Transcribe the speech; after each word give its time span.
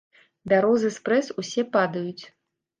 Бярозы 0.53 0.89
спрэс 0.97 1.31
усе 1.45 1.69
падаюць. 1.79 2.23